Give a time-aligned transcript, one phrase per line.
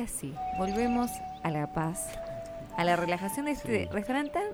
[0.00, 1.10] ahora sí, volvemos
[1.42, 2.06] a la paz,
[2.76, 3.90] a la relajación de este Sí.
[3.92, 4.44] restaurante tan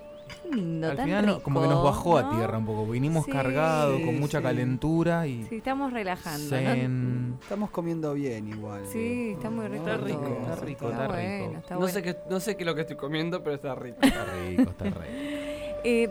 [0.51, 2.87] lindo, Al tan final rico, como que nos bajó a tierra un poco.
[2.87, 3.31] Vinimos Sí.
[3.31, 4.43] cargados, con mucha Sí.
[4.45, 6.45] calentura y Sí, estamos relajando.
[6.45, 6.51] ¿no?
[6.51, 7.39] zen.
[7.41, 8.83] Estamos comiendo bien igual.
[8.91, 9.85] Sí, está muy rico.
[9.89, 10.39] Está rico, todo.
[10.41, 11.53] está rico, está rico.
[11.59, 11.89] está No bueno.
[11.95, 13.99] sé, qué, no sé qué es lo que estoy comiendo, pero está rico.
[14.03, 15.01] Está rico, está rico.
[15.89, 16.11] Eh,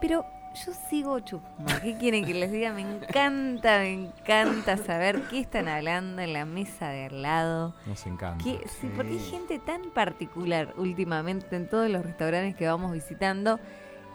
[0.00, 0.24] pero
[0.64, 1.72] yo sigo chupando.
[1.82, 2.72] ¿Qué quieren que les diga?
[2.72, 7.74] Me encanta, me encanta saber qué están hablando en la mesa de al lado.
[7.86, 8.42] Nos encanta.
[8.42, 13.58] Que, sí, porque hay gente tan particular últimamente en todos los restaurantes que vamos visitando.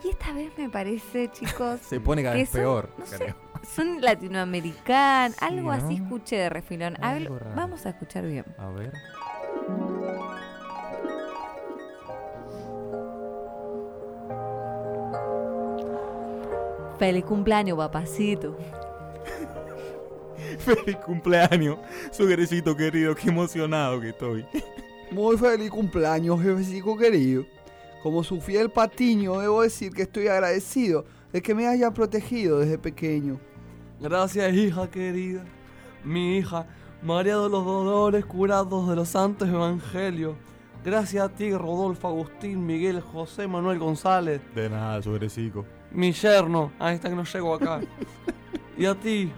[0.03, 3.17] Y esta vez me parece, chicos, Se pone cada que vez son- peor, no sé,
[3.17, 3.35] creo.
[3.63, 5.37] son latinoamericanos.
[5.37, 6.97] Sí, algo así escuché de refilón.
[7.03, 8.45] A ver, vamos a escuchar bien.
[8.57, 8.91] A ver.
[17.01, 18.55] Feliz cumpleaños, papacito.
[20.59, 21.79] Feliz cumpleaños,
[22.11, 24.45] suegrecito querido, qué emocionado que estoy.
[25.11, 27.43] Muy feliz cumpleaños, jefecito querido.
[28.03, 32.77] Como su fiel patiño, debo decir que estoy agradecido de que me haya protegido desde
[32.77, 33.39] pequeño.
[33.99, 35.43] Gracias, hija querida.
[36.03, 36.67] Mi hija,
[37.01, 40.35] María de los Dolores, curados de los santos evangelios.
[40.85, 44.39] Gracias a ti, Rodolfo Agustín, Miguel, José, Manuel González.
[44.53, 45.65] De nada, suegrecito.
[45.93, 47.81] Mi yerno, ahí está que no llego acá.
[48.77, 49.31] y a ti,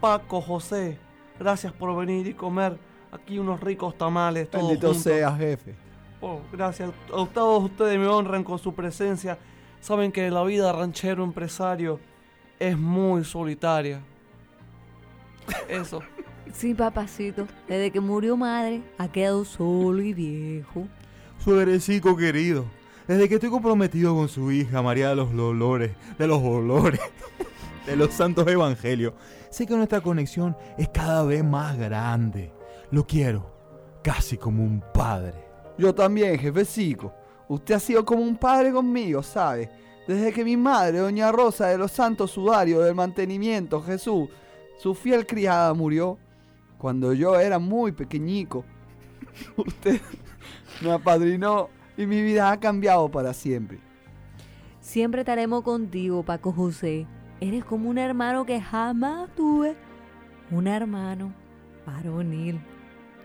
[0.00, 0.98] Paco, José.
[1.38, 2.78] Gracias por venir y comer
[3.12, 4.50] aquí unos ricos tamales.
[4.50, 5.02] Todos Bendito juntos.
[5.02, 5.74] sea, jefe.
[6.20, 6.90] Oh, gracias.
[6.90, 9.38] A todos ustedes me honran con su presencia.
[9.80, 11.98] Saben que la vida ranchero empresario
[12.58, 14.00] es muy solitaria.
[15.68, 16.00] Eso.
[16.52, 17.46] Sí, papacito.
[17.68, 20.88] Desde que murió madre, ha quedado solo y viejo.
[21.38, 22.64] Suegrecito querido,
[23.10, 27.00] desde que estoy comprometido con su hija María de los Dolores, de los Dolores,
[27.86, 29.14] de los Santos Evangelios,
[29.50, 32.52] sé que nuestra conexión es cada vez más grande.
[32.92, 33.52] Lo quiero,
[34.04, 35.44] casi como un padre.
[35.76, 37.12] Yo también, jefecito.
[37.48, 39.68] Usted ha sido como un padre conmigo, ¿sabe?
[40.06, 44.28] Desde que mi madre, doña Rosa de los Santos Sudarios del Mantenimiento, Jesús,
[44.78, 46.16] su fiel criada, murió
[46.78, 48.64] cuando yo era muy pequeñico.
[49.56, 50.00] Usted
[50.80, 53.78] me apadrinó y mi vida ha cambiado para siempre.
[54.80, 57.06] Siempre estaremos contigo, Paco José.
[57.40, 59.76] Eres como un hermano que jamás tuve.
[60.50, 61.32] Un hermano
[61.86, 62.60] varonil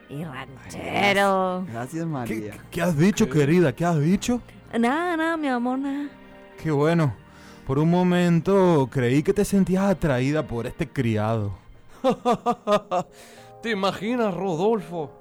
[0.09, 1.65] y ranchero.
[1.71, 2.53] Gracias, ¿Qué, María.
[2.69, 3.73] qué has dicho, querida?
[3.73, 4.41] ¿Qué has dicho?
[4.77, 6.09] Nada, nada, mi amor, nada.
[6.61, 7.13] Qué bueno.
[7.65, 11.57] Por un momento creí que te sentías atraída por este criado.
[13.63, 15.11] ¿Te imaginas, Rodolfo?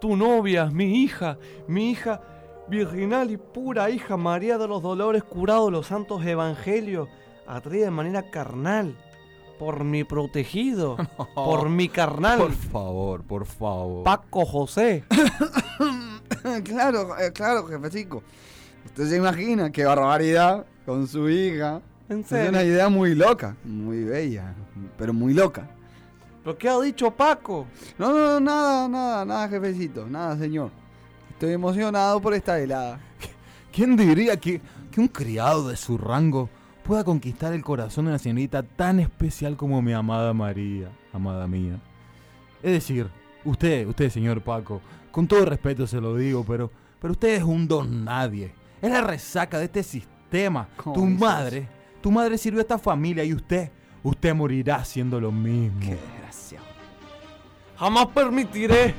[0.00, 2.20] Tu novia, mi hija, mi hija
[2.68, 7.08] virginal y pura hija María de los Dolores curado de los santos evangelios,
[7.46, 8.96] atraída de manera carnal
[9.58, 10.96] por mi protegido,
[11.34, 14.04] por mi carnal, Por favor, por favor.
[14.04, 15.04] Paco José.
[16.64, 18.22] claro, eh, claro, jefecito.
[18.84, 21.80] Usted se imagina qué barbaridad con su hija.
[22.08, 22.62] ¿En Es una serio?
[22.62, 24.54] idea muy loca, muy bella,
[24.96, 25.68] pero muy loca.
[26.44, 27.66] ¿Pero qué ha dicho Paco?
[27.98, 30.70] No, no, no, nada, nada, nada, jefecito, nada, señor.
[31.36, 32.98] Estoy emocionado por esta velada.
[33.72, 34.58] ¿Quién diría que,
[34.90, 36.48] que un criado de su rango
[36.82, 41.78] pueda conquistar el corazón de una señorita tan especial como mi amada María, amada mía?
[42.62, 43.08] Es decir,
[43.44, 44.80] usted, usted, señor Paco,
[45.10, 46.70] con todo respeto se lo digo, pero,
[47.00, 48.54] pero usted es un don nadie.
[48.80, 50.68] Es la resaca de este sistema.
[50.78, 51.20] ¿Cómo Tu dices?
[51.20, 51.68] madre,
[52.00, 53.70] tu madre sirvió a esta familia y usted,
[54.02, 55.80] usted morirá haciendo lo mismo.
[55.80, 56.64] desgraciado.
[57.78, 58.94] Jamás permitiré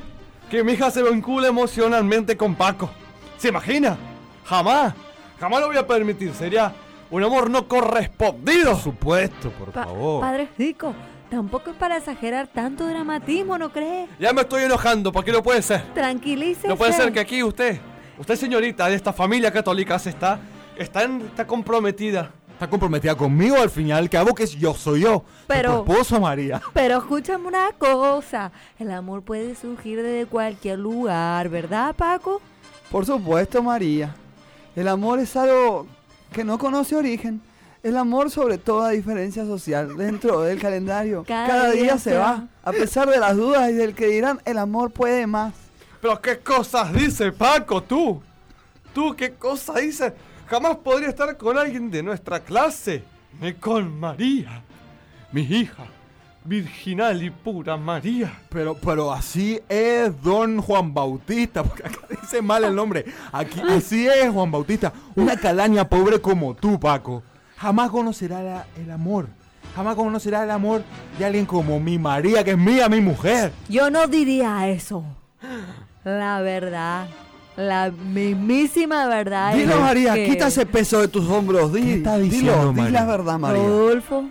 [0.50, 2.90] que mi hija se vincule emocionalmente con Paco.
[3.36, 3.96] ¿Se imagina?
[4.44, 4.94] Jamás.
[5.38, 6.32] Jamás lo voy a permitir.
[6.34, 6.72] Sería
[7.10, 8.72] un amor no correspondido.
[8.72, 10.20] Por supuesto, por Pa- favor.
[10.20, 10.94] Padre Rico,
[11.30, 14.08] tampoco es para exagerar tanto dramatismo, ¿no cree?
[14.18, 15.82] Ya me estoy enojando, porque no puede ser.
[15.94, 16.68] Tranquilícese.
[16.68, 17.78] No puede ser que aquí usted,
[18.18, 20.40] usted señorita de esta familia católica, se está,
[20.76, 22.30] está, en- está comprometida.
[22.58, 25.22] Está comprometida conmigo al final, al cabo que yo soy yo.
[25.46, 26.60] Pero- Tu esposo, María.
[26.74, 28.50] Pero escúchame una cosa.
[28.80, 32.42] El amor puede surgir desde cualquier lugar, ¿verdad, Paco?
[32.90, 34.12] Por supuesto, María.
[34.74, 35.86] El amor es algo
[36.32, 37.40] que no conoce origen.
[37.84, 41.22] El amor sobre toda diferencia social dentro del calendario.
[41.28, 42.24] Cada Cada, día se va.
[42.32, 42.48] va.
[42.64, 45.54] A pesar de las dudas y del que dirán, el amor puede más.
[46.02, 48.20] Pero qué cosas dice Paco, tú.
[48.92, 50.12] Tú qué cosas dices.
[50.48, 53.04] Jamás podría estar con alguien de nuestra clase.
[53.40, 54.62] Ni con María,
[55.32, 55.84] mi hija,
[56.44, 58.32] virginal y pura María.
[58.48, 63.04] Pero, pero así es Don Juan Bautista, porque acá dice mal el nombre.
[63.30, 64.92] Aquí, así es Juan Bautista.
[65.14, 67.22] Una calaña pobre como tú, Paco.
[67.58, 69.28] Jamás conocerá la- el amor.
[69.76, 70.82] Jamás conocerá el amor
[71.18, 73.52] de alguien como mi María, que es mía, mi mujer.
[73.68, 75.04] Yo no diría eso.
[76.04, 77.06] La verdad,
[77.58, 79.52] la mismísima verdad.
[79.54, 81.72] Dilo, es María, que quita ese peso de tus hombros.
[81.72, 83.00] Di, ¿Qué está dilo, diciendo, di María?
[83.00, 83.62] la verdad, María.
[83.62, 84.24] Rodolfo,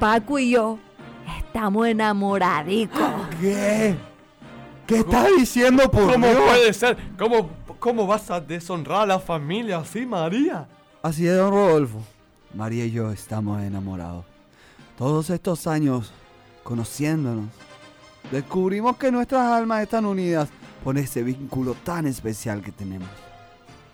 [0.00, 0.78] Paco y yo
[1.38, 3.00] estamos enamoradicos.
[3.38, 3.94] ¿Qué?
[4.86, 6.40] ¿Qué estás diciendo por ¿Cómo Dios?
[6.40, 6.96] puede ser?
[7.18, 10.66] ¿Cómo, ¿Cómo vas a deshonrar a la familia así, María?
[11.02, 11.98] Así es, don Rodolfo.
[12.54, 14.24] María y yo estamos enamorados.
[14.96, 16.12] Todos estos años
[16.64, 17.46] conociéndonos,
[18.30, 20.48] descubrimos que nuestras almas están unidas
[20.82, 23.08] por ese vínculo tan especial que tenemos.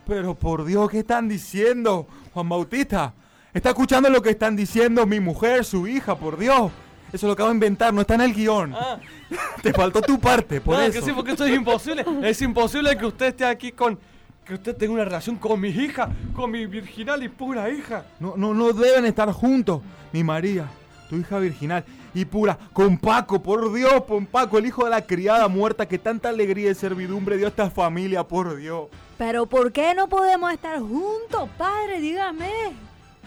[0.06, 2.06] Pero por Dios, ¿qué están diciendo?
[2.32, 3.12] Juan Bautista,
[3.52, 6.72] ¿está escuchando lo que están diciendo mi mujer, su hija, por Dios?
[7.12, 8.74] Eso lo acabo de inventar, no está en el guion.
[8.74, 8.98] Ah,
[9.62, 11.00] Te faltó tu parte, por ah, eso.
[11.00, 12.04] que sí, porque esto es imposible.
[12.22, 13.98] Es imposible que usted esté aquí con...
[14.44, 18.06] Que usted tenga una relación con mi hija, con mi virginal y pura hija.
[18.18, 19.82] No, no, no deben estar juntos.
[20.10, 20.66] Mi María,
[21.08, 21.84] tu hija virginal
[22.14, 25.98] y pura, con Paco, por Dios, con Paco, el hijo de la criada muerta que
[25.98, 28.88] tanta alegría y servidumbre dio a esta familia, por Dios.
[29.16, 32.00] Pero ¿por qué no podemos estar juntos, padre?
[32.00, 32.50] Dígame.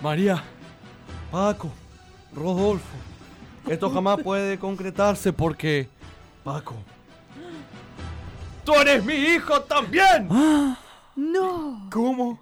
[0.01, 0.43] María,
[1.31, 1.71] Paco,
[2.33, 2.97] Rodolfo,
[3.67, 5.87] esto jamás puede concretarse porque...
[6.43, 6.73] Paco,
[8.63, 10.27] tú eres mi hijo también.
[11.13, 11.89] No.
[11.91, 12.39] ¿Cómo?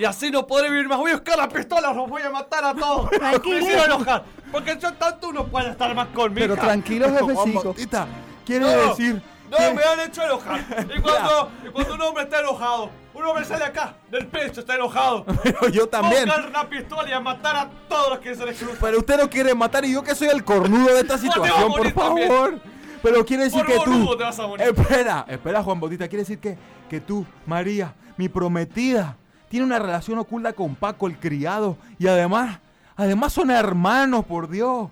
[0.00, 0.96] Y así no podré vivir más.
[0.98, 3.10] Voy a buscar la pistola, los voy a matar a todos.
[3.18, 3.66] Tranquilo.
[3.66, 4.24] Me enojar.
[4.50, 6.46] Porque yo tanto no puedo estar más conmigo.
[6.48, 8.06] Pero tranquilo, Juan jefecito.
[8.46, 10.60] Quiere No, decir No, que- me han hecho enojar.
[10.96, 14.74] Y cuando, y cuando un hombre está enojado, un hombre sale acá, del pecho, está
[14.76, 15.26] enojado.
[15.42, 16.24] Pero yo también.
[16.24, 18.78] Buscar una pistola y a matar a todos los que se les cruzan.
[18.80, 21.78] Pero usted no quiere matar y yo que soy el cornudo de esta situación, por
[21.78, 22.28] morir también.
[22.28, 22.58] favor.
[23.02, 24.16] Pero quiere decir Por que tú.
[24.16, 24.66] te vas a morir.
[24.66, 26.08] Espera, espera, Juan Bautista.
[26.08, 26.56] Quiere decir que,
[26.88, 29.16] que tú, María, mi prometida,
[29.50, 31.76] tiene una relación oculta con Paco, el criado.
[31.98, 32.60] Y además,
[32.96, 34.88] además son hermanos, por Dios.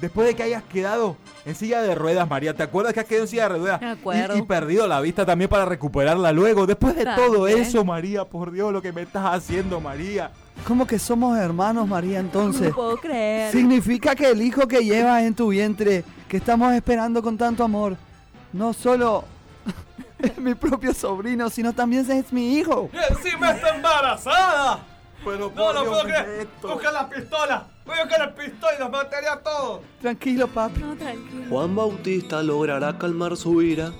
[0.00, 3.24] Después de que hayas quedado en silla de ruedas, María, ¿te acuerdas que has quedado
[3.24, 3.80] en silla de ruedas?
[3.80, 4.36] Me acuerdo.
[4.36, 6.66] Y, y perdido la vista también para recuperarla luego.
[6.66, 10.30] Después de todo eso, María, por Dios, lo que me estás haciendo, María.
[10.68, 12.68] ¿Cómo que somos hermanos, María, entonces?
[12.68, 13.50] No puedo creer.
[13.50, 17.96] Significa que el hijo que llevas en tu vientre, que estamos esperando con tanto amor,
[18.52, 19.24] no solo
[20.26, 22.90] es mi propio sobrino, sino también es mi hijo.
[22.92, 24.80] Y encima está embarazada.
[25.24, 26.48] Pero No lo puedo creer.
[26.62, 27.66] Busca la pistola.
[27.84, 29.80] Voy a buscar la pistola y los mataré a todos.
[30.00, 30.80] Tranquilo, papi.
[30.80, 31.44] No, tranquilo.
[31.48, 33.92] Juan Bautista logrará calmar su ira.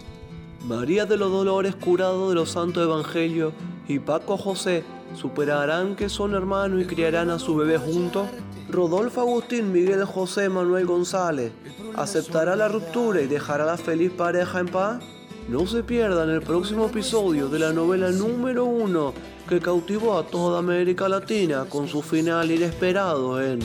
[0.64, 3.52] María de los Dolores, curado de los santos evangelios,
[3.88, 4.84] y Paco José
[5.14, 8.28] superarán que son hermanos y criarán a su bebé juntos.
[8.68, 11.52] Rodolfo Agustín Miguel José Manuel González
[11.94, 15.02] aceptará la ruptura y dejará a la feliz pareja en paz.
[15.48, 19.14] No se pierdan el próximo episodio de la novela número uno
[19.48, 23.60] que cautivó a toda América Latina con su final inesperado en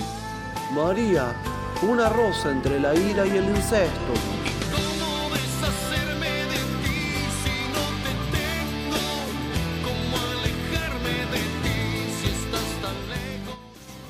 [0.76, 1.36] María,
[1.82, 4.14] una rosa entre la ira y el incesto.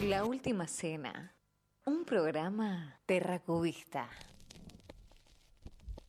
[0.09, 1.33] La Última Cena,
[1.85, 4.09] un programa terracubista.